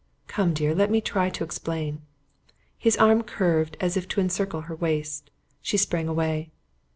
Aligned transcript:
Come, 0.25 0.55
dear, 0.55 0.73
let 0.73 0.89
me 0.89 0.99
try 0.99 1.29
to 1.29 1.43
explain." 1.43 2.01
His 2.75 2.97
arm 2.97 3.21
curved 3.21 3.77
as 3.79 3.95
if 3.95 4.07
to 4.07 4.19
encircle 4.19 4.61
her 4.61 4.73
waist. 4.75 5.29
She 5.61 5.77
sprang 5.77 6.07
away. 6.07 6.49